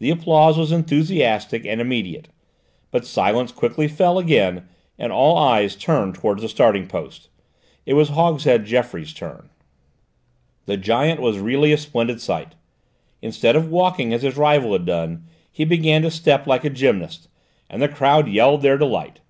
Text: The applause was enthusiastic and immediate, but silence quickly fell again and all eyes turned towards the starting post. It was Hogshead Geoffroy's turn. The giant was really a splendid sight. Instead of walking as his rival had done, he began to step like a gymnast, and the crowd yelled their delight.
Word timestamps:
The 0.00 0.10
applause 0.10 0.58
was 0.58 0.72
enthusiastic 0.72 1.64
and 1.64 1.80
immediate, 1.80 2.30
but 2.90 3.06
silence 3.06 3.52
quickly 3.52 3.86
fell 3.86 4.18
again 4.18 4.68
and 4.98 5.12
all 5.12 5.36
eyes 5.38 5.76
turned 5.76 6.16
towards 6.16 6.42
the 6.42 6.48
starting 6.48 6.88
post. 6.88 7.28
It 7.86 7.94
was 7.94 8.08
Hogshead 8.08 8.64
Geoffroy's 8.66 9.14
turn. 9.14 9.48
The 10.64 10.76
giant 10.76 11.20
was 11.20 11.38
really 11.38 11.70
a 11.72 11.78
splendid 11.78 12.20
sight. 12.20 12.56
Instead 13.22 13.54
of 13.54 13.70
walking 13.70 14.12
as 14.12 14.22
his 14.22 14.36
rival 14.36 14.72
had 14.72 14.84
done, 14.84 15.28
he 15.52 15.64
began 15.64 16.02
to 16.02 16.10
step 16.10 16.48
like 16.48 16.64
a 16.64 16.70
gymnast, 16.70 17.28
and 17.70 17.80
the 17.80 17.88
crowd 17.88 18.26
yelled 18.26 18.62
their 18.62 18.76
delight. 18.76 19.20